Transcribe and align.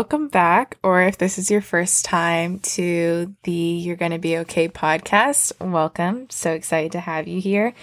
welcome 0.00 0.28
back. 0.28 0.78
Or 0.82 1.02
if 1.02 1.18
this 1.18 1.36
is 1.36 1.50
your 1.50 1.60
first 1.60 2.06
time 2.06 2.58
to 2.60 3.36
the 3.42 3.52
You're 3.52 3.96
Gonna 3.96 4.18
Be 4.18 4.38
Okay 4.38 4.66
podcast, 4.66 5.52
welcome. 5.60 6.30
So 6.30 6.52
excited 6.52 6.92
to 6.92 7.00
have 7.00 7.28
you 7.28 7.38
here. 7.38 7.74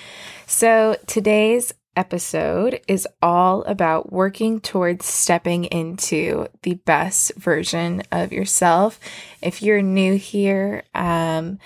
So 0.48 0.98
today's 1.06 1.76
episode 1.96 2.82
is 2.88 3.08
all 3.22 3.62
about 3.66 4.12
working 4.12 4.60
towards 4.60 5.06
stepping 5.06 5.66
into 5.66 6.48
the 6.64 6.74
best 6.74 7.36
version 7.36 8.02
of 8.12 8.34
yourself. 8.34 9.00
If 9.44 9.62
you're 9.62 9.84
new 9.84 10.18
here, 10.18 10.86
um, 10.96 11.60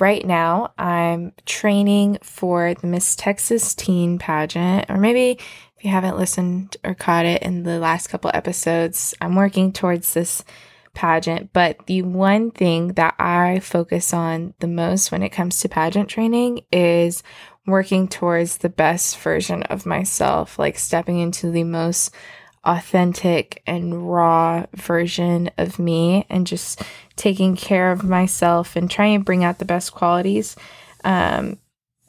right 0.00 0.26
now 0.26 0.72
I'm 0.76 1.32
training 1.46 2.18
for 2.22 2.74
the 2.74 2.88
Miss 2.88 3.14
Texas 3.14 3.72
Teen 3.72 4.18
pageant, 4.18 4.86
or 4.90 4.96
maybe 4.96 5.38
if 5.82 5.86
you 5.86 5.90
haven't 5.90 6.16
listened 6.16 6.76
or 6.84 6.94
caught 6.94 7.24
it 7.24 7.42
in 7.42 7.64
the 7.64 7.80
last 7.80 8.06
couple 8.06 8.30
episodes, 8.32 9.16
I'm 9.20 9.34
working 9.34 9.72
towards 9.72 10.14
this 10.14 10.44
pageant. 10.94 11.52
But 11.52 11.86
the 11.86 12.02
one 12.02 12.52
thing 12.52 12.92
that 12.92 13.16
I 13.18 13.58
focus 13.58 14.14
on 14.14 14.54
the 14.60 14.68
most 14.68 15.10
when 15.10 15.24
it 15.24 15.30
comes 15.30 15.58
to 15.58 15.68
pageant 15.68 16.08
training 16.08 16.60
is 16.70 17.24
working 17.66 18.06
towards 18.06 18.58
the 18.58 18.68
best 18.68 19.18
version 19.18 19.64
of 19.64 19.84
myself, 19.84 20.56
like 20.56 20.78
stepping 20.78 21.18
into 21.18 21.50
the 21.50 21.64
most 21.64 22.14
authentic 22.62 23.60
and 23.66 24.08
raw 24.08 24.66
version 24.74 25.50
of 25.58 25.80
me 25.80 26.26
and 26.30 26.46
just 26.46 26.80
taking 27.16 27.56
care 27.56 27.90
of 27.90 28.04
myself 28.04 28.76
and 28.76 28.88
trying 28.88 29.18
to 29.18 29.24
bring 29.24 29.42
out 29.42 29.58
the 29.58 29.64
best 29.64 29.90
qualities 29.92 30.54
um, 31.02 31.58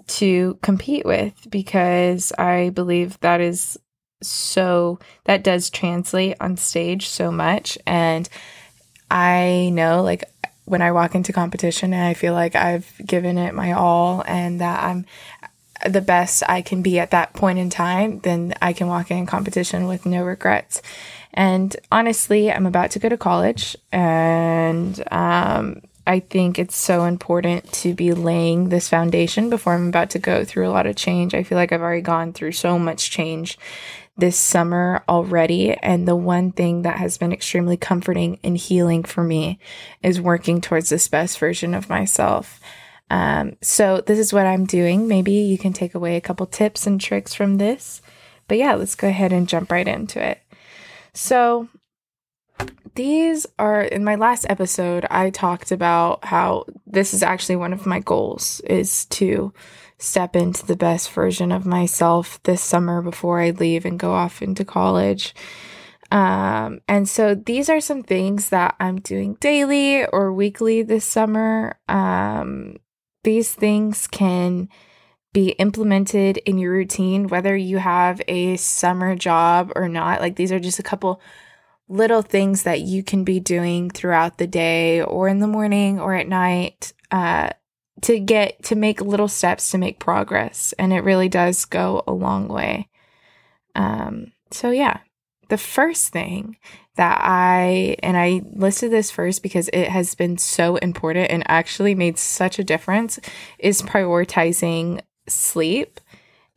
to 0.07 0.57
compete 0.62 1.05
with 1.05 1.48
because 1.49 2.31
I 2.34 2.70
believe 2.70 3.20
that 3.21 3.41
is 3.41 3.77
so, 4.21 4.99
that 5.25 5.44
does 5.44 5.70
translate 5.70 6.38
on 6.39 6.57
stage 6.57 7.07
so 7.07 7.31
much. 7.31 7.77
And 7.85 8.27
I 9.11 9.70
know, 9.73 10.02
like, 10.02 10.23
when 10.66 10.81
I 10.81 10.91
walk 10.91 11.13
into 11.13 11.33
competition 11.33 11.94
and 11.94 12.03
I 12.03 12.13
feel 12.13 12.33
like 12.33 12.55
I've 12.55 12.89
given 13.05 13.38
it 13.38 13.53
my 13.53 13.73
all 13.73 14.23
and 14.25 14.61
that 14.61 14.83
I'm 14.83 15.05
the 15.86 16.02
best 16.02 16.44
I 16.47 16.61
can 16.61 16.81
be 16.81 17.00
at 17.00 17.11
that 17.11 17.33
point 17.33 17.59
in 17.59 17.69
time, 17.69 18.19
then 18.19 18.53
I 18.61 18.72
can 18.72 18.88
walk 18.88 19.11
in 19.11 19.25
competition 19.25 19.88
with 19.88 20.06
no 20.06 20.23
regrets. 20.23 20.81
And 21.33 21.75
honestly, 21.91 22.52
I'm 22.52 22.66
about 22.66 22.91
to 22.91 23.00
go 23.00 23.09
to 23.09 23.17
college 23.17 23.75
and 23.91 25.03
um, 25.11 25.81
I 26.06 26.20
think 26.20 26.59
it's 26.59 26.76
so 26.76 27.06
important 27.06 27.72
to 27.73 27.94
be 27.94 28.14
laying 28.14 28.70
this 28.70 28.90
foundation 28.90 29.50
before 29.50 29.73
I'm 29.73 29.88
about 29.88 30.09
to 30.12 30.20
go 30.20 30.44
through 30.44 30.68
a 30.68 30.72
lot 30.72 30.86
of 30.86 30.98
change. 30.98 31.34
I 31.34 31.44
feel 31.44 31.58
like 31.58 31.72
I've 31.72 31.82
already 31.82 32.02
gone 32.02 32.34
through 32.34 32.52
so 32.54 32.78
much 32.78 33.09
change 33.09 33.58
this 34.18 34.38
summer 34.38 35.04
already. 35.08 35.74
And 35.74 36.08
the 36.08 36.16
one 36.16 36.52
thing 36.52 36.81
that 36.81 36.98
has 36.98 37.18
been 37.18 37.31
extremely 37.31 37.78
comforting 37.78 38.40
and 38.44 38.58
healing 38.58 39.04
for 39.04 39.24
me 39.24 39.59
is 40.02 40.20
working 40.20 40.59
towards 40.59 40.90
this 40.90 41.08
best 41.08 41.40
version 41.40 41.74
of 41.74 41.90
myself. 41.90 42.59
Um, 43.09 43.58
so, 43.62 44.02
this 44.02 44.18
is 44.18 44.34
what 44.34 44.46
I'm 44.46 44.66
doing. 44.66 45.08
Maybe 45.08 45.34
you 45.34 45.58
can 45.58 45.74
take 45.74 45.94
away 45.94 46.16
a 46.16 46.22
couple 46.22 46.46
tips 46.48 46.88
and 46.88 47.00
tricks 47.00 47.34
from 47.34 47.58
this. 47.58 48.02
But 48.48 48.58
yeah, 48.58 48.74
let's 48.74 48.96
go 48.96 49.08
ahead 49.08 49.31
and 49.31 49.48
jump 49.48 49.72
right 49.72 49.88
into 49.88 50.26
it. 50.26 50.42
So, 51.14 51.70
these 52.96 53.46
are 53.58 53.82
in 53.82 54.04
my 54.04 54.16
last 54.16 54.46
episode 54.50 55.06
i 55.09 55.30
talked 55.30 55.72
about 55.72 56.23
how 56.26 56.64
this 56.86 57.14
is 57.14 57.23
actually 57.23 57.56
one 57.56 57.73
of 57.73 57.86
my 57.86 58.00
goals 58.00 58.59
is 58.62 59.06
to 59.06 59.52
step 59.98 60.36
into 60.36 60.66
the 60.66 60.76
best 60.76 61.09
version 61.12 61.52
of 61.52 61.66
myself 61.66 62.42
this 62.44 62.62
summer 62.62 63.02
before 63.02 63.40
i 63.40 63.52
leave 63.52 63.86
and 63.86 64.00
go 64.00 64.12
off 64.12 64.42
into 64.42 64.66
college. 64.66 65.34
Um, 66.12 66.81
and 66.88 67.09
so 67.09 67.34
these 67.34 67.70
are 67.70 67.81
some 67.81 68.04
things 68.04 68.50
that 68.50 68.76
i'm 68.80 69.00
doing 69.00 69.36
daily 69.36 70.06
or 70.06 70.31
weekly 70.31 70.84
this 70.84 71.06
summer. 71.06 71.80
Um, 71.88 72.78
these 73.24 73.54
things 73.54 74.08
can 74.08 74.70
be 75.31 75.50
implemented 75.52 76.38
in 76.40 76.59
your 76.59 76.72
routine 76.74 77.28
whether 77.28 77.56
you 77.56 77.78
have 77.78 78.22
a 78.28 78.58
summer 78.58 79.16
job 79.16 79.72
or 79.75 79.90
not. 79.90 80.22
Like 80.22 80.36
these 80.36 80.52
are 80.52 80.59
just 80.59 80.78
a 80.78 80.84
couple 80.84 81.19
little 81.94 82.24
things 82.24 82.64
that 82.64 82.81
you 82.81 83.04
can 83.04 83.24
be 83.24 83.40
doing 83.40 83.90
throughout 83.90 84.40
the 84.40 84.48
day 84.48 85.02
or 85.02 85.28
in 85.28 85.40
the 85.40 85.48
morning 85.48 86.00
or 86.00 86.16
at 86.16 86.28
night 86.28 86.92
uh, 87.12 87.50
to 88.02 88.20
get 88.20 88.64
to 88.64 88.76
make 88.76 89.00
little 89.00 89.28
steps 89.28 89.70
to 89.72 89.78
make 89.78 90.00
progress. 90.00 90.74
And 90.80 90.92
it 90.92 91.04
really 91.04 91.30
does 91.30 91.66
go 91.66 92.04
a 92.08 92.12
long 92.12 92.48
way. 92.48 92.90
Um, 93.76 94.31
so, 94.50 94.72
yeah, 94.72 95.00
the 95.50 95.58
first 95.58 96.09
thing 96.09 96.58
that 96.96 97.20
I, 97.22 97.96
and 98.02 98.18
I 98.18 98.42
listed 98.54 98.92
this 98.92 99.12
first 99.12 99.44
because 99.44 99.70
it 99.72 99.90
has 99.90 100.16
been 100.16 100.38
so 100.38 100.78
important 100.78 101.30
and 101.30 101.44
actually 101.48 101.94
made 101.94 102.18
such 102.18 102.58
a 102.58 102.64
difference, 102.64 103.20
is 103.60 103.84
prioritizing 103.84 105.02
sleep. 105.28 106.00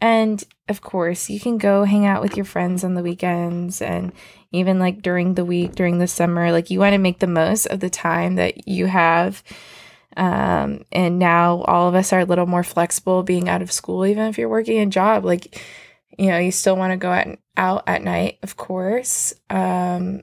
And 0.00 0.42
of 0.68 0.80
course, 0.82 1.30
you 1.30 1.40
can 1.40 1.58
go 1.58 1.84
hang 1.84 2.06
out 2.06 2.22
with 2.22 2.36
your 2.36 2.44
friends 2.44 2.84
on 2.84 2.94
the 2.94 3.02
weekends 3.02 3.80
and 3.80 4.12
even 4.52 4.78
like 4.78 5.02
during 5.02 5.34
the 5.34 5.44
week, 5.44 5.74
during 5.74 5.98
the 5.98 6.06
summer, 6.06 6.52
like 6.52 6.70
you 6.70 6.78
want 6.80 6.92
to 6.92 6.98
make 6.98 7.18
the 7.18 7.26
most 7.26 7.66
of 7.66 7.80
the 7.80 7.90
time 7.90 8.34
that 8.36 8.68
you 8.68 8.86
have. 8.86 9.42
Um, 10.16 10.84
and 10.92 11.18
now 11.18 11.62
all 11.62 11.88
of 11.88 11.94
us 11.94 12.12
are 12.12 12.20
a 12.20 12.24
little 12.24 12.46
more 12.46 12.64
flexible 12.64 13.22
being 13.22 13.48
out 13.48 13.62
of 13.62 13.72
school, 13.72 14.06
even 14.06 14.26
if 14.26 14.38
you're 14.38 14.48
working 14.48 14.78
a 14.80 14.86
job. 14.86 15.24
Like, 15.24 15.62
you 16.18 16.28
know, 16.28 16.38
you 16.38 16.52
still 16.52 16.76
want 16.76 16.92
to 16.92 16.96
go 16.96 17.10
out, 17.10 17.38
out 17.56 17.84
at 17.86 18.02
night, 18.02 18.38
of 18.42 18.56
course. 18.56 19.34
Um, 19.50 20.22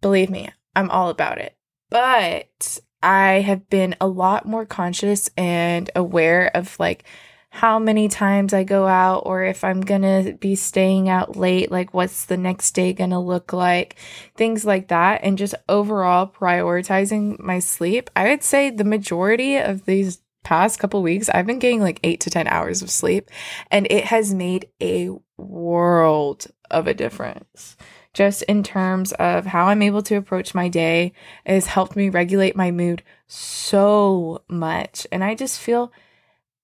believe 0.00 0.30
me, 0.30 0.50
I'm 0.74 0.90
all 0.90 1.10
about 1.10 1.38
it. 1.38 1.56
But 1.90 2.80
I 3.02 3.40
have 3.40 3.68
been 3.68 3.96
a 4.00 4.06
lot 4.06 4.46
more 4.46 4.64
conscious 4.64 5.30
and 5.36 5.90
aware 5.94 6.50
of 6.54 6.78
like 6.78 7.04
how 7.50 7.78
many 7.80 8.08
times 8.08 8.54
I 8.54 8.62
go 8.62 8.86
out 8.86 9.24
or 9.26 9.42
if 9.42 9.64
I'm 9.64 9.80
going 9.80 10.02
to 10.02 10.34
be 10.34 10.54
staying 10.54 11.08
out 11.08 11.36
late, 11.36 11.70
like 11.70 11.92
what's 11.92 12.24
the 12.24 12.36
next 12.36 12.70
day 12.72 12.92
going 12.92 13.10
to 13.10 13.18
look 13.18 13.52
like, 13.52 13.96
things 14.36 14.64
like 14.64 14.88
that. 14.88 15.20
And 15.24 15.36
just 15.36 15.56
overall 15.68 16.28
prioritizing 16.28 17.40
my 17.40 17.58
sleep. 17.58 18.08
I 18.14 18.28
would 18.28 18.44
say 18.44 18.70
the 18.70 18.84
majority 18.84 19.56
of 19.56 19.84
these 19.84 20.22
past 20.44 20.78
couple 20.78 21.02
weeks, 21.02 21.28
I've 21.28 21.46
been 21.46 21.58
getting 21.58 21.80
like 21.80 22.00
eight 22.02 22.20
to 22.20 22.30
10 22.30 22.46
hours 22.46 22.82
of 22.82 22.90
sleep, 22.90 23.28
and 23.70 23.86
it 23.90 24.04
has 24.04 24.32
made 24.32 24.68
a 24.80 25.10
world 25.36 26.46
of 26.70 26.86
a 26.86 26.94
difference. 26.94 27.76
Just 28.14 28.42
in 28.44 28.62
terms 28.62 29.12
of 29.12 29.46
how 29.46 29.66
I'm 29.66 29.82
able 29.82 30.02
to 30.02 30.16
approach 30.16 30.54
my 30.54 30.68
day, 30.68 31.12
it 31.44 31.52
has 31.52 31.66
helped 31.66 31.94
me 31.94 32.08
regulate 32.08 32.56
my 32.56 32.70
mood 32.70 33.02
so 33.26 34.42
much. 34.48 35.06
And 35.12 35.22
I 35.22 35.34
just 35.34 35.60
feel 35.60 35.92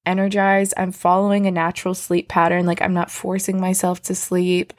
energized. 0.06 0.74
I'm 0.76 0.92
following 0.92 1.46
a 1.46 1.50
natural 1.50 1.94
sleep 1.94 2.28
pattern. 2.28 2.66
Like 2.66 2.80
I'm 2.80 2.94
not 2.94 3.10
forcing 3.10 3.60
myself 3.60 4.02
to 4.02 4.14
sleep 4.14 4.72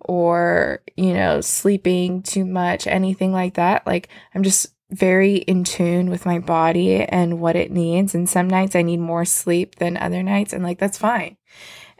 or, 0.00 0.82
you 0.96 1.12
know, 1.12 1.40
sleeping 1.40 2.22
too 2.22 2.44
much, 2.44 2.86
anything 2.86 3.32
like 3.32 3.54
that. 3.54 3.86
Like 3.86 4.08
I'm 4.34 4.42
just 4.42 4.74
very 4.90 5.36
in 5.36 5.62
tune 5.62 6.10
with 6.10 6.26
my 6.26 6.38
body 6.38 7.04
and 7.04 7.40
what 7.40 7.56
it 7.56 7.70
needs. 7.70 8.14
And 8.14 8.28
some 8.28 8.48
nights 8.48 8.74
I 8.74 8.82
need 8.82 8.98
more 9.00 9.24
sleep 9.24 9.76
than 9.76 9.96
other 9.96 10.22
nights. 10.22 10.52
And 10.52 10.64
like 10.64 10.78
that's 10.78 10.98
fine. 10.98 11.36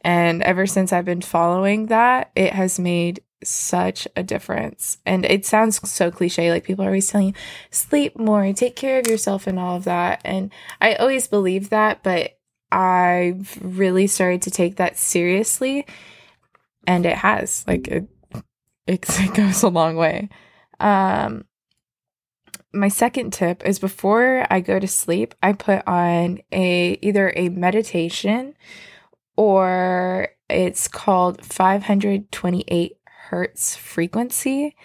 And 0.03 0.43
ever 0.43 0.67
since 0.67 0.93
I've 0.93 1.05
been 1.05 1.21
following 1.21 1.87
that, 1.87 2.31
it 2.35 2.53
has 2.55 2.81
made 2.81 3.23
such 3.45 4.09
a 4.17 4.23
difference. 4.23 4.99
And 5.07 5.25
it 5.25 5.47
sounds 5.47 5.89
so 5.91 6.11
cliche, 6.11 6.51
like 6.51 6.65
people 6.65 6.85
are 6.85 6.89
always 6.89 7.09
telling 7.09 7.29
you, 7.29 7.35
sleep 7.71 8.19
more, 8.19 8.53
take 8.53 8.77
care 8.77 8.99
of 8.99 9.07
yourself, 9.07 9.47
and 9.47 9.59
all 9.59 9.77
of 9.77 9.85
that. 9.85 10.21
And 10.25 10.51
I 10.81 10.95
always 10.95 11.29
believe 11.29 11.71
that, 11.71 12.03
but 12.03 12.39
I've 12.73 13.59
really 13.61 14.07
started 14.07 14.43
to 14.43 14.51
take 14.51 14.77
that 14.77 14.99
seriously, 14.99 15.87
and 16.87 17.05
it 17.07 17.17
has 17.17 17.65
like 17.67 17.89
it, 17.89 18.09
it, 18.87 19.35
goes 19.35 19.63
a 19.63 19.69
long 19.69 19.97
way. 19.97 20.29
Um, 20.79 21.45
my 22.73 22.89
second 22.89 23.33
tip 23.33 23.65
is 23.67 23.79
before 23.79 24.47
I 24.51 24.61
go 24.61 24.79
to 24.79 24.87
sleep, 24.87 25.35
I 25.43 25.53
put 25.53 25.87
on 25.87 26.39
a 26.53 26.99
either 27.03 27.33
a 27.35 27.49
meditation 27.49 28.55
or 29.37 30.29
it's 30.49 30.89
called 30.89 31.45
528 31.45 32.97
hertz 33.05 33.77
frequency. 33.77 34.77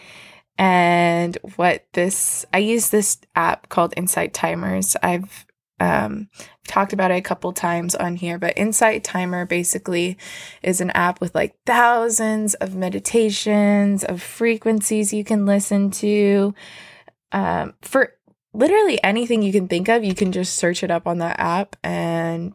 And 0.57 1.37
what 1.57 1.85
this, 1.93 2.45
I 2.53 2.59
use 2.59 2.89
this 2.89 3.17
app 3.35 3.69
called 3.69 3.93
Insight 3.97 4.33
Timers. 4.33 4.95
I've 5.03 5.45
um, 5.79 6.29
talked 6.67 6.93
about 6.93 7.11
it 7.11 7.15
a 7.15 7.21
couple 7.21 7.51
times 7.51 7.95
on 7.95 8.15
here, 8.15 8.37
but 8.37 8.57
Insight 8.57 9.03
Timer 9.03 9.45
basically 9.45 10.17
is 10.63 10.81
an 10.81 10.91
app 10.91 11.19
with 11.19 11.35
like 11.35 11.55
thousands 11.65 12.53
of 12.55 12.75
meditations, 12.75 14.03
of 14.03 14.21
frequencies 14.21 15.13
you 15.13 15.23
can 15.23 15.45
listen 15.45 15.91
to. 15.91 16.53
Um, 17.31 17.73
for 17.81 18.13
literally 18.53 19.03
anything 19.03 19.41
you 19.41 19.51
can 19.51 19.67
think 19.67 19.89
of, 19.89 20.03
you 20.03 20.15
can 20.15 20.31
just 20.31 20.55
search 20.55 20.83
it 20.83 20.91
up 20.91 21.07
on 21.07 21.17
that 21.17 21.39
app 21.39 21.75
and 21.83 22.53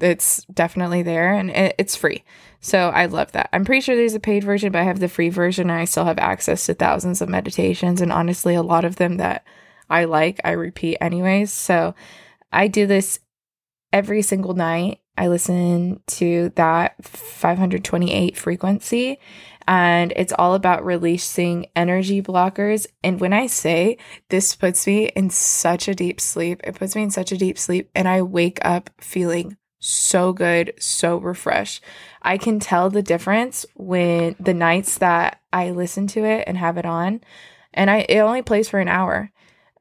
it's 0.00 0.44
definitely 0.46 1.02
there 1.02 1.32
and 1.32 1.50
it, 1.50 1.74
it's 1.78 1.96
free. 1.96 2.24
So 2.60 2.88
I 2.88 3.06
love 3.06 3.32
that. 3.32 3.48
I'm 3.52 3.64
pretty 3.64 3.80
sure 3.80 3.94
there's 3.94 4.14
a 4.14 4.20
paid 4.20 4.42
version, 4.42 4.72
but 4.72 4.80
I 4.80 4.84
have 4.84 4.98
the 4.98 5.08
free 5.08 5.28
version 5.28 5.70
and 5.70 5.78
I 5.78 5.84
still 5.84 6.04
have 6.04 6.18
access 6.18 6.66
to 6.66 6.74
thousands 6.74 7.22
of 7.22 7.28
meditations. 7.28 8.00
And 8.00 8.12
honestly, 8.12 8.54
a 8.54 8.62
lot 8.62 8.84
of 8.84 8.96
them 8.96 9.16
that 9.18 9.44
I 9.88 10.04
like, 10.04 10.40
I 10.44 10.50
repeat 10.50 10.98
anyways. 11.00 11.52
So 11.52 11.94
I 12.52 12.68
do 12.68 12.86
this 12.86 13.20
every 13.92 14.22
single 14.22 14.54
night. 14.54 15.00
I 15.16 15.28
listen 15.28 16.00
to 16.06 16.52
that 16.54 17.04
528 17.04 18.36
frequency 18.36 19.18
and 19.68 20.14
it's 20.16 20.32
all 20.38 20.54
about 20.54 20.84
releasing 20.84 21.66
energy 21.76 22.22
blockers. 22.22 22.86
And 23.04 23.20
when 23.20 23.34
I 23.34 23.46
say 23.46 23.98
this 24.30 24.56
puts 24.56 24.86
me 24.86 25.08
in 25.08 25.28
such 25.28 25.88
a 25.88 25.94
deep 25.94 26.22
sleep, 26.22 26.62
it 26.64 26.74
puts 26.74 26.96
me 26.96 27.02
in 27.02 27.10
such 27.10 27.32
a 27.32 27.36
deep 27.36 27.58
sleep, 27.58 27.90
and 27.94 28.08
I 28.08 28.22
wake 28.22 28.58
up 28.62 28.88
feeling 28.98 29.58
so 29.78 30.32
good, 30.32 30.72
so 30.78 31.18
refreshed. 31.18 31.84
I 32.22 32.38
can 32.38 32.60
tell 32.60 32.88
the 32.88 33.02
difference 33.02 33.66
when 33.74 34.36
the 34.40 34.54
nights 34.54 34.98
that 34.98 35.42
I 35.52 35.70
listen 35.70 36.06
to 36.08 36.24
it 36.24 36.44
and 36.46 36.56
have 36.56 36.78
it 36.78 36.86
on, 36.86 37.20
and 37.74 37.90
I 37.90 38.06
it 38.08 38.20
only 38.20 38.40
plays 38.40 38.70
for 38.70 38.80
an 38.80 38.88
hour. 38.88 39.30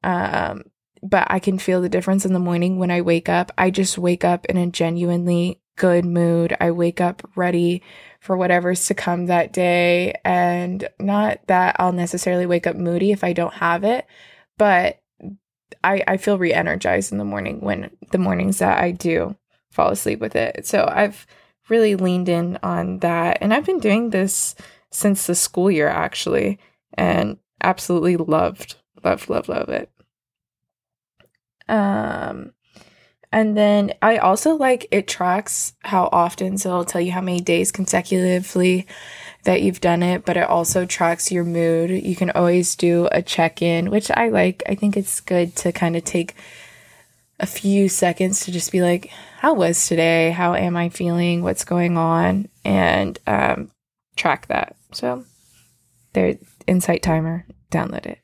Um, 0.03 0.63
but 1.09 1.27
I 1.29 1.39
can 1.39 1.59
feel 1.59 1.81
the 1.81 1.89
difference 1.89 2.25
in 2.25 2.33
the 2.33 2.39
morning 2.39 2.77
when 2.77 2.91
I 2.91 3.01
wake 3.01 3.29
up. 3.29 3.51
I 3.57 3.69
just 3.69 3.97
wake 3.97 4.23
up 4.23 4.45
in 4.45 4.57
a 4.57 4.67
genuinely 4.67 5.61
good 5.77 6.05
mood. 6.05 6.55
I 6.59 6.71
wake 6.71 6.99
up 6.99 7.27
ready 7.35 7.83
for 8.19 8.35
whatever's 8.35 8.85
to 8.87 8.93
come 8.93 9.27
that 9.27 9.53
day. 9.53 10.19
And 10.25 10.87
not 10.99 11.39
that 11.47 11.75
I'll 11.79 11.93
necessarily 11.93 12.45
wake 12.45 12.67
up 12.67 12.75
moody 12.75 13.11
if 13.11 13.23
I 13.23 13.33
don't 13.33 13.53
have 13.53 13.83
it, 13.83 14.05
but 14.57 15.01
I, 15.83 16.03
I 16.07 16.17
feel 16.17 16.37
re 16.37 16.51
energized 16.51 17.11
in 17.11 17.17
the 17.17 17.25
morning 17.25 17.61
when 17.61 17.91
the 18.11 18.17
mornings 18.17 18.59
that 18.59 18.79
I 18.79 18.91
do 18.91 19.35
fall 19.71 19.89
asleep 19.89 20.19
with 20.19 20.35
it. 20.35 20.65
So 20.65 20.91
I've 20.91 21.27
really 21.69 21.95
leaned 21.95 22.29
in 22.29 22.57
on 22.63 22.99
that. 22.99 23.37
And 23.41 23.53
I've 23.53 23.65
been 23.65 23.79
doing 23.79 24.09
this 24.09 24.55
since 24.91 25.27
the 25.27 25.35
school 25.35 25.69
year 25.69 25.87
actually, 25.87 26.59
and 26.93 27.37
absolutely 27.61 28.17
loved, 28.17 28.77
love, 29.03 29.29
love, 29.29 29.49
love 29.49 29.69
it. 29.69 29.91
Um, 31.67 32.53
and 33.31 33.57
then 33.57 33.93
I 34.01 34.17
also 34.17 34.55
like 34.55 34.87
it 34.91 35.07
tracks 35.07 35.73
how 35.83 36.09
often, 36.11 36.57
so 36.57 36.69
it'll 36.69 36.85
tell 36.85 37.01
you 37.01 37.11
how 37.11 37.21
many 37.21 37.41
days 37.41 37.71
consecutively 37.71 38.87
that 39.43 39.61
you've 39.61 39.81
done 39.81 40.01
it, 40.01 40.25
but 40.25 40.37
it 40.37 40.47
also 40.47 40.85
tracks 40.85 41.31
your 41.31 41.43
mood. 41.43 41.89
You 41.89 42.15
can 42.15 42.31
always 42.31 42.75
do 42.75 43.07
a 43.11 43.21
check 43.21 43.61
in, 43.61 43.91
which 43.91 44.09
I 44.11 44.29
like. 44.29 44.63
I 44.67 44.75
think 44.75 44.95
it's 44.95 45.19
good 45.19 45.55
to 45.57 45.71
kind 45.71 45.95
of 45.95 46.03
take 46.03 46.35
a 47.39 47.45
few 47.45 47.89
seconds 47.89 48.45
to 48.45 48.51
just 48.51 48.71
be 48.71 48.81
like, 48.81 49.11
how 49.39 49.53
was 49.53 49.87
today? 49.87 50.31
How 50.31 50.55
am 50.55 50.75
I 50.75 50.89
feeling? 50.89 51.43
What's 51.43 51.65
going 51.65 51.97
on? 51.97 52.49
And 52.65 53.19
um, 53.27 53.71
track 54.15 54.47
that. 54.47 54.75
So 54.93 55.23
there, 56.13 56.37
Insight 56.65 57.03
Timer, 57.03 57.45
download 57.71 58.05
it. 58.05 58.19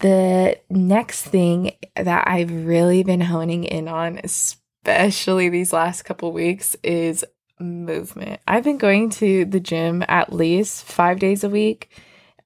The 0.00 0.58
next 0.70 1.24
thing 1.24 1.72
that 1.94 2.24
I've 2.26 2.66
really 2.66 3.02
been 3.02 3.20
honing 3.20 3.64
in 3.64 3.86
on, 3.86 4.18
especially 4.24 5.50
these 5.50 5.74
last 5.74 6.02
couple 6.02 6.32
weeks, 6.32 6.74
is 6.82 7.24
movement. 7.58 8.40
I've 8.48 8.64
been 8.64 8.78
going 8.78 9.10
to 9.10 9.44
the 9.44 9.60
gym 9.60 10.02
at 10.08 10.32
least 10.32 10.84
five 10.84 11.18
days 11.18 11.44
a 11.44 11.50
week, 11.50 11.90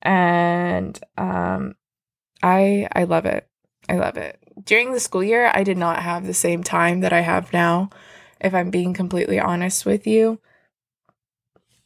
and 0.02 0.98
um, 1.16 1.76
I 2.42 2.88
I 2.92 3.04
love 3.04 3.24
it. 3.24 3.46
I 3.88 3.96
love 3.96 4.16
it. 4.16 4.38
During 4.64 4.92
the 4.92 5.00
school 5.00 5.22
year, 5.22 5.50
I 5.54 5.62
did 5.62 5.78
not 5.78 6.02
have 6.02 6.26
the 6.26 6.34
same 6.34 6.64
time 6.64 7.00
that 7.00 7.12
I 7.12 7.20
have 7.20 7.52
now. 7.52 7.90
If 8.40 8.52
I'm 8.52 8.70
being 8.70 8.94
completely 8.94 9.38
honest 9.38 9.86
with 9.86 10.08
you, 10.08 10.40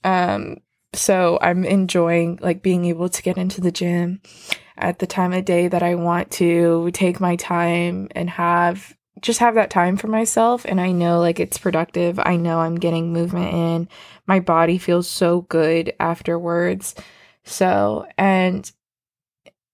um, 0.03 0.57
so 0.95 1.39
I'm 1.43 1.65
enjoying 1.65 2.39
like 2.41 2.63
being 2.63 2.87
able 2.87 3.11
to 3.11 3.23
get 3.23 3.37
into 3.37 3.61
the 3.61 3.71
gym 3.71 4.23
at 4.79 4.99
the 4.99 5.07
time 5.07 5.33
of 5.33 5.45
day 5.45 5.69
that 5.69 5.83
I 5.83 5.95
want 5.95 6.31
to 6.33 6.91
take 6.93 7.21
my 7.21 7.37
time 7.37 8.09
and 8.13 8.31
have 8.31 8.97
just 9.21 9.41
have 9.41 9.55
that 9.57 9.71
time 9.71 9.97
for 9.97 10.07
myself 10.07 10.65
and 10.65 10.81
I 10.81 10.93
know 10.93 11.19
like 11.19 11.41
it's 11.41 11.59
productive. 11.59 12.19
I 12.19 12.37
know 12.37 12.61
I'm 12.61 12.77
getting 12.77 13.13
movement 13.13 13.53
in. 13.53 13.89
My 14.27 14.41
body 14.41 14.79
feels 14.79 15.09
so 15.09 15.43
good 15.43 15.93
afterwards. 15.99 16.95
So, 17.45 18.07
and 18.17 18.71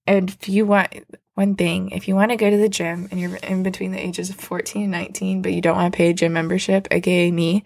and 0.06 0.30
if 0.30 0.48
you 0.48 0.66
want 0.66 0.94
one 1.34 1.56
thing, 1.56 1.90
if 1.90 2.08
you 2.08 2.14
want 2.14 2.30
to 2.30 2.36
go 2.36 2.48
to 2.48 2.56
the 2.56 2.68
gym 2.68 3.08
and 3.10 3.20
you're 3.20 3.36
in 3.36 3.62
between 3.62 3.92
the 3.92 4.04
ages 4.04 4.30
of 4.30 4.36
14 4.36 4.82
and 4.82 4.92
19 4.92 5.42
but 5.42 5.52
you 5.52 5.60
don't 5.60 5.76
want 5.76 5.92
to 5.92 5.96
pay 5.96 6.10
a 6.10 6.14
gym 6.14 6.32
membership, 6.32 6.88
aka 6.90 7.30
me, 7.30 7.64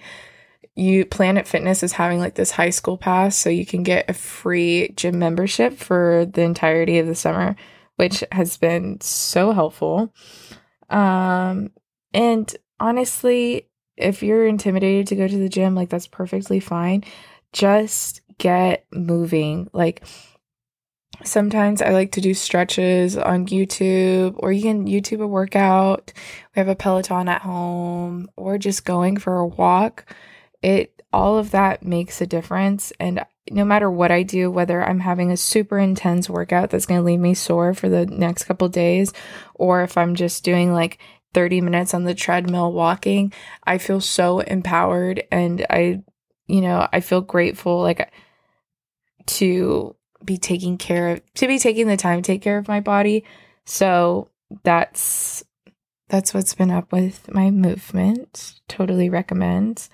you 0.75 1.05
Planet 1.05 1.47
Fitness 1.47 1.83
is 1.83 1.93
having 1.93 2.21
like 2.21 2.35
this 2.35 2.53
high 2.53 2.71
school 2.71 2.97
pass 2.97 3.37
so 3.37 3.51
you 3.51 3.67
can 3.67 3.83
get 3.83 4.09
a 4.09 4.15
free 4.15 4.93
gym 4.97 5.19
membership 5.19 5.75
for 5.75 6.27
the 6.33 6.43
entirety 6.43 6.99
of 6.99 7.07
the 7.07 7.15
summer, 7.15 7.57
which 7.97 8.23
has 8.33 8.57
been 8.57 9.01
so 9.01 9.53
helpful. 9.53 10.13
Um 10.89 11.71
and 12.15 12.55
honestly, 12.81 13.69
if 13.97 14.23
you're 14.23 14.47
intimidated 14.47 15.09
to 15.09 15.17
go 15.17 15.27
to 15.27 15.37
the 15.37 15.49
gym, 15.49 15.75
like 15.75 15.89
that's 15.89 16.07
perfectly 16.07 16.61
fine. 16.61 17.05
Just 17.53 18.21
get 18.39 18.87
moving. 18.93 19.69
Like 19.73 20.05
sometimes 21.25 21.83
I 21.83 21.91
like 21.91 22.13
to 22.13 22.21
do 22.21 22.35
stretches 22.35 23.17
on 23.17 23.47
YouTube, 23.47 24.37
or 24.39 24.53
you 24.53 24.63
can 24.63 24.87
YouTube 24.87 25.21
a 25.21 25.27
workout. 25.27 26.13
We 26.55 26.61
have 26.61 26.69
a 26.69 26.77
Peloton 26.77 27.29
at 27.29 27.43
home, 27.43 28.29
or 28.37 28.59
just 28.59 28.85
going 28.85 29.17
for 29.17 29.37
a 29.37 29.47
walk 29.47 30.07
it 30.63 31.03
all 31.13 31.39
of 31.39 31.53
that 31.53 31.83
makes 31.83 32.21
a 32.21 32.27
difference. 32.27 32.93
And 33.01 33.25
no 33.51 33.65
matter 33.65 33.91
what 33.91 34.11
I 34.11 34.23
do 34.23 34.51
whether 34.51 34.83
I'm 34.83 35.01
having 35.01 35.31
a 35.31 35.37
super 35.37 35.79
intense 35.79 36.29
workout 36.29 36.71
that's 36.71 36.87
going 36.87 37.01
to 37.01 37.05
leave 37.05 37.21
me 37.21 37.35
sore 37.35 37.73
for 37.75 37.89
the 37.89 38.05
next 38.05 38.45
couple 38.45 38.69
days 38.69 39.13
or 39.55 39.83
if 39.83 39.97
I'm 39.97 40.15
just 40.15 40.45
doing 40.45 40.73
like 40.73 40.99
30 41.33 41.63
minutes 41.63 41.95
on 41.95 42.05
the 42.05 42.15
treadmill 42.15 42.73
walking 42.73 43.33
I 43.65 43.79
feel 43.79 44.03
so 44.03 44.41
empowered 44.41 45.25
and 45.33 45.65
I 45.71 46.03
you 46.47 46.61
know 46.61 46.87
I 46.93 47.01
feel 47.01 47.23
grateful 47.23 47.81
like 47.81 48.13
to 49.29 49.95
be 50.25 50.37
taking 50.37 50.79
care 50.79 51.09
of 51.11 51.35
to 51.35 51.47
be 51.47 51.59
taking 51.59 51.87
the 51.87 51.97
time 51.97 52.23
to 52.23 52.27
take 52.27 52.43
care 52.43 52.59
of 52.59 52.69
my 52.69 52.81
body. 52.81 53.25
So 53.65 54.31
that's 54.65 55.45
that's 56.09 56.33
what's 56.33 56.55
been 56.55 56.71
up 56.71 56.91
with 56.93 57.33
my 57.33 57.51
movement. 57.51 58.61
Totally 58.69 59.11
recommend 59.11 59.89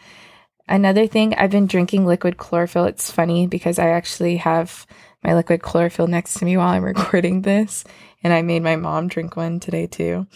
Another 0.66 1.06
thing, 1.06 1.34
I've 1.34 1.50
been 1.50 1.66
drinking 1.66 2.06
liquid 2.06 2.36
chlorophyll. 2.36 2.86
It's 2.86 3.10
funny 3.10 3.46
because 3.46 3.78
I 3.78 3.88
actually 3.88 4.38
have 4.38 4.86
my 5.22 5.34
liquid 5.34 5.62
chlorophyll 5.62 6.06
next 6.06 6.34
to 6.34 6.44
me 6.44 6.56
while 6.56 6.68
I'm 6.68 6.84
recording 6.84 7.42
this, 7.42 7.84
and 8.22 8.32
I 8.32 8.42
made 8.42 8.62
my 8.62 8.76
mom 8.76 9.08
drink 9.08 9.36
one 9.36 9.60
today 9.60 9.86
too. 9.86 10.26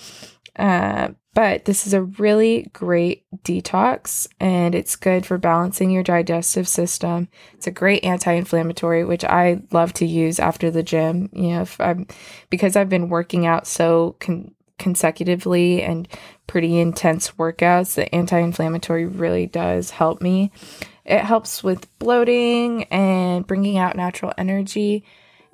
Uh, 0.56 1.11
but 1.35 1.66
this 1.66 1.87
is 1.87 1.94
a 1.94 2.02
really 2.02 2.68
great 2.73 3.25
detox 3.44 4.26
and 4.40 4.75
it's 4.75 4.97
good 4.97 5.25
for 5.25 5.38
balancing 5.38 5.88
your 5.88 6.02
digestive 6.02 6.66
system. 6.66 7.28
It's 7.54 7.68
a 7.68 7.70
great 7.70 8.02
anti-inflammatory, 8.02 9.04
which 9.04 9.23
I 9.23 9.62
love 9.70 9.92
to 9.94 10.04
use 10.04 10.40
after 10.40 10.68
the 10.68 10.82
gym. 10.82 11.30
You 11.32 11.50
know, 11.50 11.61
if 11.62 11.80
I'm 11.80 12.08
because 12.50 12.75
I've 12.75 12.88
been 12.88 13.08
working 13.08 13.47
out 13.47 13.68
so 13.68 14.16
con- 14.18 14.52
consecutively 14.78 15.82
and 15.82 16.08
pretty 16.47 16.78
intense 16.78 17.32
workouts, 17.32 17.94
the 17.94 18.12
anti 18.14 18.38
inflammatory 18.38 19.06
really 19.06 19.47
does 19.47 19.90
help 19.90 20.20
me. 20.20 20.52
It 21.04 21.20
helps 21.20 21.64
with 21.64 21.88
bloating 21.99 22.85
and 22.85 23.47
bringing 23.47 23.78
out 23.78 23.97
natural 23.97 24.32
energy. 24.37 25.04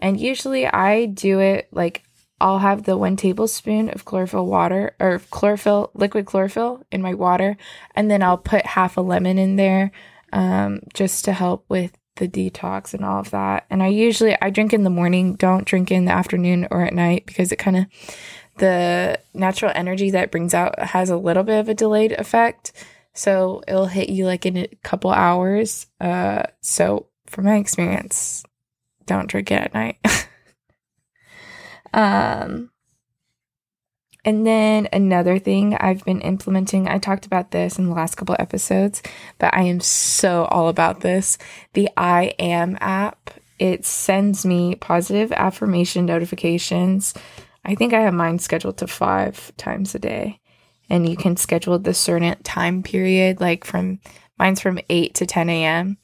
And 0.00 0.20
usually 0.20 0.66
I 0.66 1.06
do 1.06 1.40
it 1.40 1.68
like 1.72 2.02
I'll 2.40 2.58
have 2.58 2.82
the 2.82 2.96
one 2.96 3.16
tablespoon 3.16 3.88
of 3.90 4.04
chlorophyll 4.04 4.46
water 4.46 4.94
or 5.00 5.20
chlorophyll, 5.30 5.90
liquid 5.94 6.26
chlorophyll 6.26 6.84
in 6.90 7.00
my 7.00 7.14
water, 7.14 7.56
and 7.94 8.10
then 8.10 8.22
I'll 8.22 8.38
put 8.38 8.66
half 8.66 8.96
a 8.96 9.00
lemon 9.00 9.38
in 9.38 9.56
there 9.56 9.92
um, 10.32 10.80
just 10.92 11.24
to 11.24 11.32
help 11.32 11.64
with 11.68 11.96
the 12.16 12.28
detox 12.28 12.94
and 12.94 13.04
all 13.04 13.20
of 13.20 13.30
that. 13.30 13.66
And 13.70 13.82
I 13.82 13.88
usually 13.88 14.36
I 14.40 14.50
drink 14.50 14.72
in 14.72 14.84
the 14.84 14.90
morning, 14.90 15.34
don't 15.34 15.64
drink 15.64 15.90
in 15.90 16.04
the 16.04 16.12
afternoon 16.12 16.68
or 16.70 16.82
at 16.82 16.92
night 16.92 17.26
because 17.26 17.50
it 17.50 17.56
kind 17.56 17.76
of 17.76 17.86
the 18.56 19.18
natural 19.32 19.72
energy 19.74 20.10
that 20.10 20.30
brings 20.30 20.54
out 20.54 20.78
has 20.78 21.10
a 21.10 21.16
little 21.16 21.42
bit 21.42 21.58
of 21.58 21.68
a 21.68 21.74
delayed 21.74 22.12
effect. 22.12 22.72
So 23.12 23.62
it'll 23.68 23.86
hit 23.86 24.08
you 24.08 24.26
like 24.26 24.46
in 24.46 24.56
a 24.56 24.66
couple 24.82 25.10
hours. 25.10 25.86
Uh, 26.00 26.44
so 26.60 27.06
from 27.26 27.44
my 27.44 27.56
experience, 27.56 28.44
don't 29.06 29.28
drink 29.28 29.50
it 29.50 29.60
at 29.60 29.74
night. 29.74 29.98
um, 31.94 32.70
and 34.24 34.46
then 34.46 34.88
another 34.92 35.38
thing 35.38 35.74
I've 35.74 36.04
been 36.04 36.22
implementing, 36.22 36.88
I 36.88 36.98
talked 36.98 37.26
about 37.26 37.50
this 37.50 37.78
in 37.78 37.86
the 37.86 37.94
last 37.94 38.16
couple 38.16 38.36
episodes, 38.38 39.02
but 39.38 39.52
I 39.54 39.62
am 39.62 39.80
so 39.80 40.44
all 40.46 40.68
about 40.68 41.00
this. 41.00 41.36
The 41.74 41.90
I 41.96 42.34
Am 42.38 42.78
app, 42.80 43.30
it 43.58 43.84
sends 43.84 44.46
me 44.46 44.76
positive 44.76 45.30
affirmation 45.32 46.06
notifications 46.06 47.14
I 47.64 47.74
think 47.74 47.92
I 47.94 48.00
have 48.00 48.14
mine 48.14 48.38
scheduled 48.38 48.78
to 48.78 48.86
five 48.86 49.52
times 49.56 49.94
a 49.94 49.98
day. 49.98 50.40
and 50.90 51.08
you 51.08 51.16
can 51.16 51.36
schedule 51.36 51.78
the 51.78 51.94
certain 51.94 52.36
time 52.42 52.82
period, 52.82 53.40
like 53.40 53.64
from 53.64 54.00
mine's 54.38 54.60
from 54.60 54.78
8 54.88 55.14
to 55.14 55.26
10 55.26 55.48
a.m. 55.48 55.96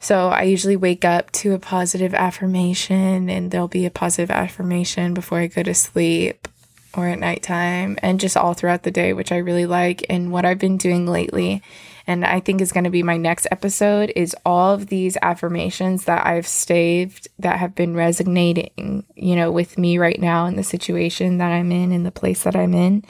So 0.00 0.28
I 0.28 0.42
usually 0.42 0.76
wake 0.76 1.04
up 1.04 1.32
to 1.32 1.54
a 1.54 1.58
positive 1.58 2.14
affirmation, 2.14 3.28
and 3.28 3.50
there'll 3.50 3.68
be 3.68 3.86
a 3.86 3.90
positive 3.90 4.30
affirmation 4.30 5.14
before 5.14 5.38
I 5.38 5.48
go 5.48 5.62
to 5.64 5.74
sleep 5.74 6.46
or 6.94 7.08
at 7.08 7.18
nighttime, 7.18 7.98
and 8.00 8.20
just 8.20 8.36
all 8.36 8.54
throughout 8.54 8.84
the 8.84 8.90
day, 8.90 9.12
which 9.12 9.32
I 9.32 9.38
really 9.38 9.66
like. 9.66 10.06
And 10.08 10.32
what 10.32 10.44
I've 10.44 10.58
been 10.58 10.76
doing 10.78 11.06
lately, 11.06 11.62
and 12.08 12.24
I 12.24 12.40
think 12.40 12.60
is 12.60 12.72
going 12.72 12.84
to 12.84 12.90
be 12.90 13.04
my 13.04 13.16
next 13.16 13.46
episode, 13.52 14.12
is 14.16 14.34
all 14.44 14.74
of 14.74 14.86
these 14.88 15.16
affirmations 15.22 16.06
that 16.06 16.26
I've 16.26 16.48
saved 16.48 17.28
that 17.38 17.58
have 17.58 17.76
been 17.76 17.94
resonating, 17.94 19.06
you 19.14 19.36
know, 19.36 19.52
with 19.52 19.78
me 19.78 19.98
right 19.98 20.20
now 20.20 20.46
in 20.46 20.56
the 20.56 20.64
situation 20.64 21.38
that 21.38 21.52
I'm 21.52 21.70
in, 21.70 21.92
in 21.92 22.02
the 22.02 22.10
place 22.10 22.42
that 22.42 22.56
I'm 22.56 22.74
in. 22.74 23.04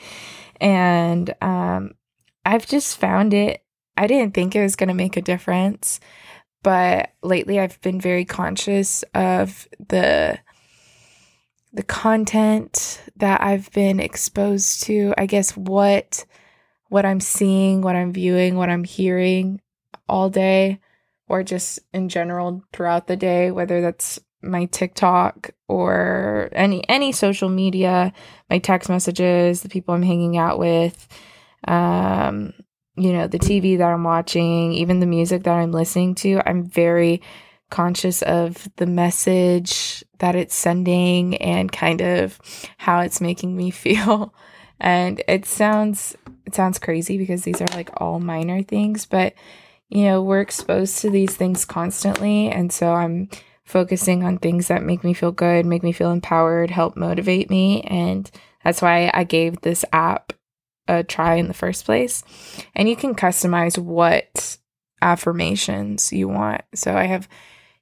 And 0.60 1.34
um, 1.40 1.92
I've 2.44 2.66
just 2.66 2.98
found 2.98 3.32
it, 3.32 3.62
I 3.96 4.06
didn't 4.06 4.34
think 4.34 4.54
it 4.54 4.62
was 4.62 4.76
going 4.76 4.88
to 4.88 4.94
make 4.94 5.16
a 5.16 5.22
difference 5.22 6.00
but 6.62 7.12
lately 7.22 7.60
I've 7.60 7.80
been 7.80 8.00
very 8.00 8.24
conscious 8.24 9.02
of 9.14 9.68
the 9.88 10.38
the 11.72 11.82
content 11.82 13.02
that 13.16 13.42
I've 13.42 13.70
been 13.72 14.00
exposed 14.00 14.82
to. 14.84 15.14
I 15.18 15.26
guess 15.26 15.56
what 15.56 16.24
what 16.88 17.04
I'm 17.04 17.20
seeing, 17.20 17.82
what 17.82 17.96
I'm 17.96 18.12
viewing, 18.12 18.56
what 18.56 18.70
I'm 18.70 18.84
hearing 18.84 19.60
all 20.08 20.30
day 20.30 20.80
or 21.28 21.42
just 21.42 21.78
in 21.92 22.08
general 22.08 22.62
throughout 22.72 23.06
the 23.06 23.16
day, 23.16 23.50
whether 23.50 23.80
that's 23.80 24.18
my 24.40 24.66
TikTok 24.66 25.50
or 25.66 26.48
any 26.52 26.88
any 26.88 27.12
social 27.12 27.48
media, 27.48 28.12
my 28.48 28.58
text 28.58 28.88
messages, 28.88 29.62
the 29.62 29.68
people 29.68 29.94
I'm 29.94 30.02
hanging 30.02 30.36
out 30.36 30.58
with, 30.58 31.08
um, 31.66 32.54
you 32.96 33.12
know, 33.12 33.26
the 33.26 33.38
TV 33.38 33.78
that 33.78 33.92
I'm 33.92 34.04
watching, 34.04 34.72
even 34.72 35.00
the 35.00 35.06
music 35.06 35.42
that 35.44 35.54
I'm 35.54 35.72
listening 35.72 36.14
to, 36.16 36.40
I'm 36.46 36.64
very 36.64 37.20
conscious 37.70 38.22
of 38.22 38.68
the 38.76 38.86
message 38.86 40.02
that 40.20 40.34
it's 40.34 40.54
sending 40.54 41.36
and 41.36 41.70
kind 41.70 42.00
of 42.00 42.38
how 42.78 43.00
it's 43.00 43.20
making 43.20 43.56
me 43.56 43.70
feel. 43.70 44.34
And 44.80 45.22
it 45.28 45.44
sounds 45.46 46.16
it 46.46 46.54
sounds 46.54 46.78
crazy 46.78 47.18
because 47.18 47.42
these 47.42 47.60
are 47.60 47.68
like 47.68 47.90
all 48.00 48.20
minor 48.20 48.62
things, 48.62 49.06
but 49.06 49.34
you 49.88 50.04
know, 50.04 50.22
we're 50.22 50.40
exposed 50.40 50.98
to 50.98 51.10
these 51.10 51.34
things 51.34 51.64
constantly 51.64 52.48
and 52.48 52.72
so 52.72 52.92
I'm 52.92 53.28
focusing 53.64 54.24
on 54.24 54.38
things 54.38 54.68
that 54.68 54.82
make 54.82 55.04
me 55.04 55.12
feel 55.12 55.32
good, 55.32 55.66
make 55.66 55.82
me 55.82 55.92
feel 55.92 56.10
empowered, 56.10 56.70
help 56.70 56.96
motivate 56.96 57.50
me 57.50 57.82
and 57.82 58.30
that's 58.64 58.82
why 58.82 59.10
I 59.14 59.24
gave 59.24 59.60
this 59.60 59.84
app 59.92 60.32
a 60.88 61.04
try 61.04 61.34
in 61.34 61.48
the 61.48 61.54
first 61.54 61.84
place. 61.84 62.24
And 62.74 62.88
you 62.88 62.96
can 62.96 63.14
customize 63.14 63.78
what 63.78 64.58
affirmations 65.00 66.12
you 66.12 66.28
want. 66.28 66.62
So 66.74 66.96
I 66.96 67.04
have 67.04 67.28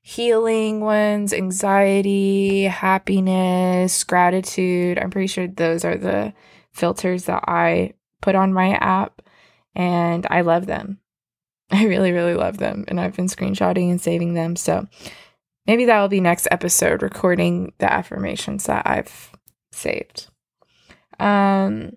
healing 0.03 0.81
ones, 0.81 1.33
anxiety, 1.33 2.65
happiness, 2.65 4.05
gratitude. 4.05 4.99
I'm 4.99 5.11
pretty 5.11 5.27
sure 5.29 5.49
those 5.49 5.85
are 5.85 5.97
the 5.97 6.33
filters 6.77 7.25
that 7.25 7.45
I 7.49 7.95
put 8.23 8.35
on 8.35 8.53
my 8.53 8.75
app 8.75 9.23
and 9.75 10.27
I 10.31 10.43
love 10.43 10.67
them. 10.67 11.01
I 11.71 11.85
really, 11.85 12.13
really 12.13 12.35
love 12.35 12.59
them. 12.59 12.85
And 12.89 13.01
I've 13.01 13.17
been 13.17 13.27
screenshotting 13.27 13.91
and 13.91 14.01
saving 14.01 14.35
them. 14.35 14.57
So 14.57 14.87
maybe 15.67 15.85
that 15.87 16.01
will 16.01 16.09
be 16.09 16.21
next 16.21 16.49
episode 16.51 17.03
recording 17.03 17.73
the 17.79 17.93
affirmations 17.93 18.67
that 18.67 18.87
I've 18.87 19.33
saved. 19.73 20.29
Um, 21.19 21.97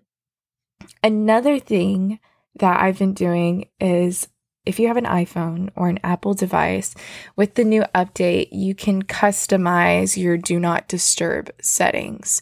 Another 1.04 1.60
thing 1.60 2.20
that 2.56 2.82
I've 2.82 3.00
been 3.00 3.14
doing 3.14 3.70
is 3.80 4.28
if 4.66 4.80
you 4.80 4.88
have 4.88 4.98
an 4.98 5.06
iPhone 5.06 5.70
or 5.76 5.88
an 5.88 6.00
Apple 6.04 6.34
device, 6.34 6.94
with 7.36 7.56
the 7.56 7.64
new 7.64 7.84
update, 7.96 8.50
you 8.52 8.76
can 8.76 9.04
customize 9.04 10.18
your 10.18 10.38
do 10.38 10.60
not 10.60 10.88
disturb 10.88 11.50
settings. 11.62 12.42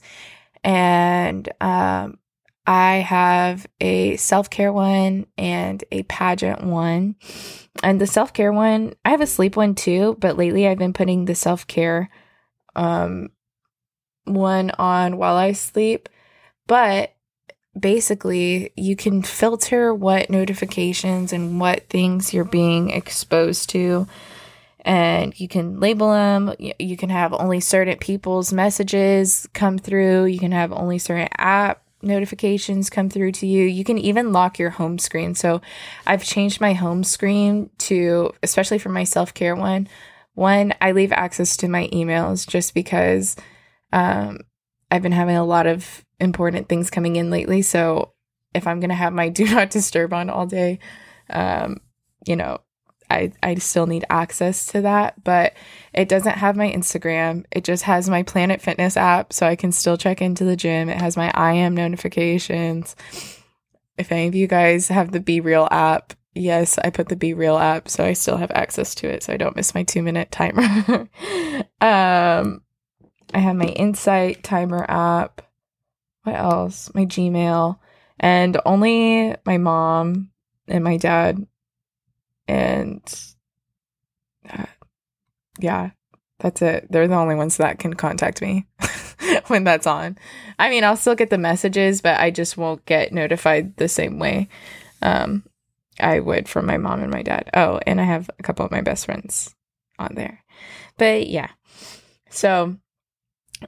And 0.63 1.47
um, 1.61 2.17
I 2.67 2.95
have 2.95 3.65
a 3.79 4.17
self 4.17 4.49
care 4.49 4.73
one 4.73 5.25
and 5.37 5.81
a 5.89 6.03
pageant 6.03 6.63
one. 6.63 7.15
And 7.81 8.01
the 8.01 8.07
self 8.07 8.33
care 8.33 8.51
one, 8.51 8.93
I 9.05 9.11
have 9.11 9.21
a 9.21 9.27
sleep 9.27 9.55
one 9.55 9.73
too, 9.73 10.17
but 10.19 10.37
lately 10.37 10.67
I've 10.67 10.77
been 10.77 10.93
putting 10.93 11.25
the 11.25 11.35
self 11.35 11.65
care 11.65 12.09
um, 12.75 13.29
one 14.25 14.71
on 14.71 15.17
while 15.17 15.37
I 15.37 15.53
sleep. 15.53 16.09
But 16.67 17.15
basically 17.79 18.71
you 18.75 18.95
can 18.95 19.21
filter 19.21 19.93
what 19.93 20.29
notifications 20.29 21.31
and 21.31 21.59
what 21.59 21.87
things 21.89 22.33
you're 22.33 22.43
being 22.43 22.89
exposed 22.89 23.69
to 23.69 24.07
and 24.81 25.39
you 25.39 25.47
can 25.47 25.79
label 25.79 26.11
them 26.11 26.53
you 26.79 26.97
can 26.97 27.09
have 27.09 27.33
only 27.33 27.59
certain 27.59 27.97
people's 27.97 28.51
messages 28.51 29.47
come 29.53 29.77
through 29.77 30.25
you 30.25 30.39
can 30.39 30.51
have 30.51 30.71
only 30.71 30.97
certain 30.97 31.27
app 31.37 31.83
notifications 32.01 32.89
come 32.89 33.09
through 33.09 33.31
to 33.33 33.47
you. 33.47 33.63
You 33.63 33.83
can 33.83 33.97
even 33.97 34.31
lock 34.31 34.59
your 34.59 34.69
home 34.71 34.99
screen. 34.99 35.35
So 35.35 35.61
i've 36.05 36.23
changed 36.23 36.61
my 36.61 36.73
home 36.73 37.03
screen 37.03 37.69
to 37.79 38.31
especially 38.43 38.79
for 38.79 38.89
my 38.89 39.03
self-care 39.03 39.55
one. 39.55 39.87
One 40.33 40.73
i 40.81 40.91
leave 40.91 41.11
access 41.11 41.57
to 41.57 41.67
my 41.67 41.87
emails 41.87 42.47
just 42.47 42.73
because 42.73 43.35
um, 43.91 44.39
i've 44.91 45.01
been 45.01 45.11
having 45.11 45.35
a 45.35 45.45
lot 45.45 45.65
of 45.67 46.05
important 46.19 46.67
things 46.69 46.89
coming 46.89 47.15
in 47.15 47.29
lately. 47.29 47.61
So 47.61 48.13
if 48.53 48.67
I'm 48.67 48.79
going 48.79 48.89
to 48.89 48.95
have 48.95 49.13
my 49.13 49.29
do 49.39 49.45
not 49.45 49.69
disturb 49.69 50.13
on 50.13 50.29
all 50.29 50.45
day, 50.45 50.79
um, 51.29 51.81
you 52.25 52.35
know, 52.35 52.59
I, 53.09 53.31
I 53.41 53.55
still 53.55 53.87
need 53.87 54.05
access 54.09 54.65
to 54.67 54.81
that, 54.81 55.23
but 55.23 55.53
it 55.93 56.09
doesn't 56.09 56.37
have 56.37 56.55
my 56.55 56.71
Instagram. 56.71 57.45
It 57.51 57.63
just 57.63 57.83
has 57.83 58.09
my 58.09 58.23
Planet 58.23 58.61
Fitness 58.61 58.97
app, 58.97 59.33
so 59.33 59.47
I 59.47 59.55
can 59.55 59.71
still 59.71 59.97
check 59.97 60.21
into 60.21 60.43
the 60.43 60.55
gym. 60.55 60.89
It 60.89 60.99
has 60.99 61.15
my 61.15 61.31
I 61.33 61.53
am 61.53 61.75
notifications. 61.75 62.95
If 63.97 64.11
any 64.11 64.27
of 64.27 64.35
you 64.35 64.47
guys 64.47 64.89
have 64.89 65.11
the 65.11 65.19
BeReal 65.19 65.67
app, 65.71 66.13
yes, 66.35 66.77
I 66.77 66.89
put 66.89 67.09
the 67.09 67.15
BeReal 67.15 67.59
app, 67.59 67.89
so 67.89 68.03
I 68.03 68.13
still 68.13 68.37
have 68.37 68.51
access 68.51 68.93
to 68.95 69.07
it, 69.07 69.23
so 69.23 69.33
I 69.33 69.37
don't 69.37 69.55
miss 69.55 69.73
my 69.73 69.83
two 69.83 70.03
minute 70.03 70.31
timer. 70.31 70.63
um, 71.81 72.61
I 73.33 73.39
have 73.39 73.55
my 73.55 73.67
Insight 73.67 74.43
timer 74.43 74.85
app 74.89 75.41
what 76.27 76.35
else? 76.35 76.91
My 76.93 77.05
Gmail, 77.05 77.79
and 78.19 78.59
only 78.65 79.33
my 79.45 79.57
mom 79.57 80.31
and 80.67 80.83
my 80.83 80.97
dad, 80.97 81.47
and 82.47 83.01
uh, 84.49 84.65
yeah, 85.59 85.91
that's 86.39 86.61
it. 86.61 86.87
They're 86.89 87.07
the 87.07 87.15
only 87.15 87.35
ones 87.35 87.57
that 87.57 87.79
can 87.79 87.93
contact 87.93 88.41
me 88.41 88.67
when 89.47 89.63
that's 89.63 89.87
on. 89.87 90.17
I 90.59 90.69
mean, 90.69 90.83
I'll 90.83 90.95
still 90.95 91.15
get 91.15 91.29
the 91.29 91.37
messages, 91.37 92.01
but 92.01 92.19
I 92.19 92.31
just 92.31 92.57
won't 92.57 92.85
get 92.85 93.13
notified 93.13 93.75
the 93.77 93.87
same 93.87 94.19
way 94.19 94.49
um, 95.01 95.43
I 95.99 96.19
would 96.19 96.47
from 96.47 96.65
my 96.65 96.77
mom 96.77 97.01
and 97.01 97.11
my 97.11 97.23
dad. 97.23 97.49
Oh, 97.53 97.79
and 97.85 97.99
I 97.99 98.03
have 98.03 98.29
a 98.39 98.43
couple 98.43 98.65
of 98.65 98.71
my 98.71 98.81
best 98.81 99.05
friends 99.05 99.55
on 99.99 100.15
there. 100.15 100.43
But 100.97 101.27
yeah. 101.27 101.49
So, 102.29 102.77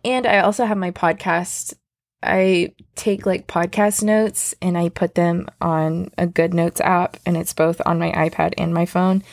and 0.04 0.28
I 0.28 0.40
also 0.40 0.66
have 0.66 0.78
my 0.78 0.92
podcast 0.92 1.74
I 2.22 2.74
take 2.96 3.26
like 3.26 3.48
podcast 3.48 4.04
notes 4.04 4.54
and 4.62 4.78
I 4.78 4.90
put 4.90 5.16
them 5.16 5.48
on 5.62 6.12
a 6.18 6.28
Good 6.28 6.54
Notes 6.54 6.82
app, 6.82 7.18
and 7.26 7.38
it's 7.38 7.54
both 7.54 7.82
on 7.86 8.00
my 8.00 8.12
iPad 8.12 8.54
and 8.58 8.74
my 8.74 8.86
phone. 8.86 9.24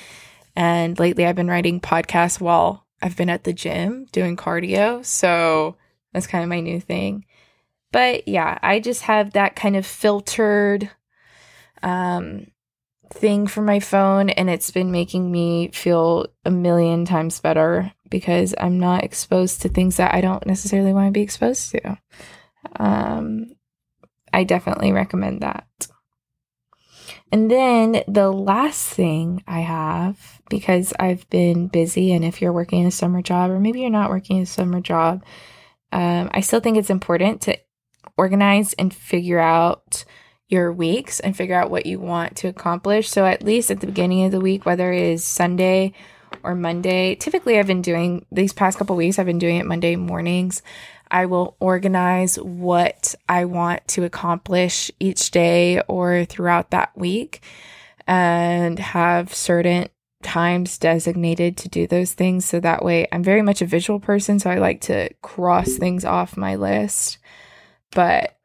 And 0.54 0.98
lately, 0.98 1.26
I've 1.26 1.36
been 1.36 1.48
writing 1.48 1.80
podcasts 1.80 2.40
while 2.40 2.86
I've 3.02 3.16
been 3.16 3.30
at 3.30 3.44
the 3.44 3.52
gym 3.52 4.06
doing 4.12 4.36
cardio. 4.36 5.04
So 5.04 5.76
that's 6.12 6.26
kind 6.26 6.44
of 6.44 6.48
my 6.50 6.60
new 6.60 6.80
thing. 6.80 7.26
But 7.92 8.26
yeah, 8.28 8.58
I 8.62 8.80
just 8.80 9.02
have 9.02 9.32
that 9.32 9.56
kind 9.56 9.76
of 9.76 9.86
filtered 9.86 10.90
um, 11.82 12.46
thing 13.12 13.46
for 13.46 13.62
my 13.62 13.80
phone, 13.80 14.30
and 14.30 14.48
it's 14.48 14.70
been 14.70 14.90
making 14.90 15.30
me 15.30 15.70
feel 15.72 16.26
a 16.44 16.50
million 16.50 17.04
times 17.04 17.40
better 17.40 17.92
because 18.08 18.54
I'm 18.58 18.78
not 18.78 19.04
exposed 19.04 19.62
to 19.62 19.68
things 19.68 19.96
that 19.96 20.14
I 20.14 20.20
don't 20.20 20.46
necessarily 20.46 20.92
want 20.92 21.08
to 21.08 21.12
be 21.12 21.22
exposed 21.22 21.70
to. 21.72 21.98
Um, 22.76 23.56
I 24.32 24.44
definitely 24.44 24.92
recommend 24.92 25.42
that. 25.42 25.66
And 27.32 27.50
then 27.50 28.02
the 28.06 28.30
last 28.30 28.88
thing 28.88 29.42
I 29.46 29.60
have, 29.60 30.40
because 30.48 30.92
I've 30.98 31.28
been 31.28 31.68
busy, 31.68 32.12
and 32.12 32.24
if 32.24 32.40
you're 32.40 32.52
working 32.52 32.86
a 32.86 32.90
summer 32.90 33.22
job, 33.22 33.50
or 33.50 33.58
maybe 33.58 33.80
you're 33.80 33.90
not 33.90 34.10
working 34.10 34.40
a 34.40 34.46
summer 34.46 34.80
job, 34.80 35.24
um, 35.92 36.30
I 36.32 36.40
still 36.40 36.60
think 36.60 36.76
it's 36.76 36.90
important 36.90 37.40
to 37.42 37.58
organize 38.16 38.74
and 38.74 38.94
figure 38.94 39.38
out 39.38 40.04
your 40.48 40.72
weeks 40.72 41.18
and 41.18 41.36
figure 41.36 41.56
out 41.56 41.70
what 41.70 41.86
you 41.86 41.98
want 41.98 42.36
to 42.36 42.48
accomplish. 42.48 43.08
So, 43.08 43.26
at 43.26 43.42
least 43.42 43.70
at 43.70 43.80
the 43.80 43.86
beginning 43.86 44.24
of 44.24 44.32
the 44.32 44.40
week, 44.40 44.64
whether 44.64 44.92
it 44.92 45.02
is 45.02 45.24
Sunday 45.24 45.92
or 46.42 46.54
Monday, 46.54 47.16
typically 47.16 47.58
I've 47.58 47.66
been 47.66 47.82
doing 47.82 48.24
these 48.30 48.52
past 48.52 48.78
couple 48.78 48.94
weeks, 48.94 49.18
I've 49.18 49.26
been 49.26 49.38
doing 49.38 49.56
it 49.56 49.66
Monday 49.66 49.96
mornings. 49.96 50.62
I 51.10 51.26
will 51.26 51.56
organize 51.60 52.36
what 52.36 53.14
I 53.28 53.44
want 53.44 53.86
to 53.88 54.04
accomplish 54.04 54.90
each 55.00 55.30
day 55.30 55.80
or 55.88 56.24
throughout 56.24 56.70
that 56.70 56.96
week 56.96 57.42
and 58.06 58.78
have 58.78 59.34
certain 59.34 59.88
times 60.22 60.78
designated 60.78 61.56
to 61.56 61.68
do 61.68 61.86
those 61.86 62.12
things. 62.12 62.44
So 62.44 62.60
that 62.60 62.84
way, 62.84 63.06
I'm 63.12 63.22
very 63.22 63.42
much 63.42 63.62
a 63.62 63.66
visual 63.66 64.00
person. 64.00 64.38
So 64.38 64.50
I 64.50 64.56
like 64.56 64.80
to 64.82 65.10
cross 65.22 65.76
things 65.76 66.04
off 66.04 66.36
my 66.36 66.56
list. 66.56 67.18
But 67.92 68.36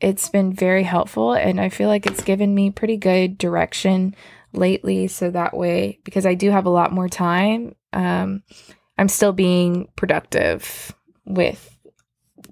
it's 0.00 0.28
been 0.28 0.52
very 0.52 0.84
helpful. 0.84 1.32
And 1.32 1.60
I 1.60 1.68
feel 1.68 1.88
like 1.88 2.06
it's 2.06 2.22
given 2.22 2.54
me 2.54 2.70
pretty 2.70 2.96
good 2.96 3.38
direction 3.38 4.14
lately. 4.52 5.08
So 5.08 5.30
that 5.30 5.56
way, 5.56 5.98
because 6.04 6.26
I 6.26 6.34
do 6.34 6.50
have 6.50 6.66
a 6.66 6.70
lot 6.70 6.92
more 6.92 7.08
time, 7.08 7.74
um, 7.92 8.42
I'm 8.98 9.08
still 9.08 9.32
being 9.32 9.88
productive 9.96 10.94
with 11.24 11.75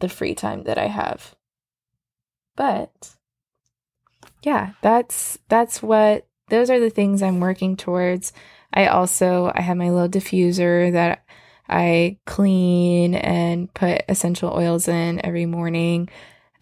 the 0.01 0.09
free 0.09 0.35
time 0.35 0.65
that 0.65 0.79
I 0.79 0.87
have. 0.87 1.35
But 2.57 3.15
yeah, 4.43 4.73
that's 4.83 5.39
that's 5.49 5.83
what 5.83 6.27
those 6.49 6.71
are 6.71 6.81
the 6.81 6.91
things 6.91 7.23
I'm 7.23 7.41
working 7.41 7.77
towards. 7.77 8.33
I 8.73 8.87
also 8.87 9.51
I 9.55 9.63
have 9.63 9.77
my 9.77 9.91
little 9.91 10.09
diffuser 10.09 10.93
that 10.93 11.25
I 11.69 12.19
clean 12.27 13.15
and 13.15 13.73
put 13.73 14.03
essential 14.09 14.53
oils 14.53 14.89
in 14.89 15.25
every 15.25 15.47
morning. 15.47 16.09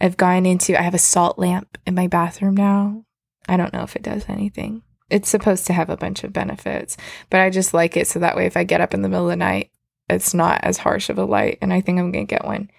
I've 0.01 0.17
gone 0.17 0.47
into 0.47 0.79
I 0.79 0.83
have 0.83 0.95
a 0.95 0.99
salt 0.99 1.39
lamp 1.39 1.79
in 1.87 1.95
my 1.95 2.07
bathroom 2.07 2.57
now. 2.57 3.05
I 3.49 3.57
don't 3.57 3.73
know 3.73 3.83
if 3.83 3.97
it 3.97 4.03
does 4.03 4.25
anything. 4.29 4.83
It's 5.11 5.29
supposed 5.29 5.67
to 5.67 5.73
have 5.73 5.91
a 5.91 5.97
bunch 5.97 6.25
of 6.25 6.33
benefits, 6.33 6.97
but 7.29 7.41
I 7.41 7.51
just 7.51 7.75
like 7.75 7.97
it 7.97 8.07
so 8.07 8.19
that 8.21 8.37
way 8.37 8.47
if 8.47 8.57
I 8.57 8.65
get 8.65 8.81
up 8.81 8.95
in 8.95 9.03
the 9.03 9.09
middle 9.09 9.27
of 9.27 9.31
the 9.31 9.37
night, 9.37 9.71
it's 10.09 10.33
not 10.33 10.63
as 10.63 10.79
harsh 10.79 11.11
of 11.11 11.19
a 11.19 11.25
light 11.25 11.59
and 11.61 11.73
I 11.73 11.81
think 11.81 11.99
I'm 11.99 12.13
going 12.13 12.27
to 12.27 12.35
get 12.35 12.45
one 12.45 12.71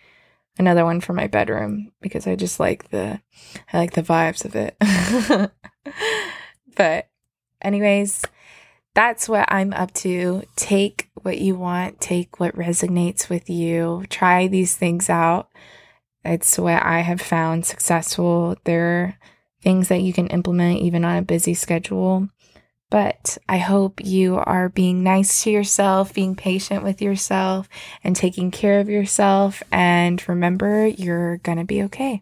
another 0.57 0.85
one 0.85 1.01
for 1.01 1.13
my 1.13 1.27
bedroom 1.27 1.91
because 2.01 2.27
I 2.27 2.35
just 2.35 2.59
like 2.59 2.89
the 2.89 3.19
I 3.71 3.77
like 3.77 3.93
the 3.93 4.03
vibes 4.03 4.45
of 4.45 4.55
it. 4.55 5.51
but 6.75 7.09
anyways, 7.61 8.23
that's 8.93 9.27
what 9.27 9.51
I'm 9.51 9.73
up 9.73 9.93
to. 9.95 10.43
Take 10.55 11.09
what 11.21 11.39
you 11.39 11.55
want, 11.55 11.99
take 11.99 12.39
what 12.39 12.55
resonates 12.55 13.29
with 13.29 13.49
you. 13.49 14.05
Try 14.09 14.47
these 14.47 14.75
things 14.75 15.09
out. 15.09 15.49
It's 16.23 16.57
what 16.57 16.81
I 16.81 16.99
have 17.01 17.21
found 17.21 17.65
successful. 17.65 18.55
There 18.63 18.85
are 18.85 19.17
things 19.61 19.87
that 19.87 20.01
you 20.01 20.13
can 20.13 20.27
implement 20.27 20.79
even 20.79 21.03
on 21.05 21.17
a 21.17 21.21
busy 21.21 21.53
schedule. 21.53 22.29
But 22.93 23.39
I 23.49 23.57
hope 23.57 24.05
you 24.05 24.37
are 24.37 24.69
being 24.69 25.01
nice 25.01 25.41
to 25.41 25.49
yourself, 25.49 26.13
being 26.13 26.35
patient 26.35 26.83
with 26.83 27.01
yourself, 27.01 27.67
and 28.03 28.15
taking 28.15 28.51
care 28.51 28.79
of 28.79 28.87
yourself. 28.87 29.63
And 29.71 30.23
remember, 30.29 30.85
you're 30.85 31.37
going 31.37 31.57
to 31.57 31.63
be 31.63 31.81
okay. 31.85 32.21